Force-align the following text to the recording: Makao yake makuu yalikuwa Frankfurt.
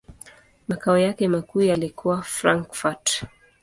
Makao 0.67 0.97
yake 0.97 1.27
makuu 1.27 1.61
yalikuwa 1.61 2.21
Frankfurt. 2.21 3.23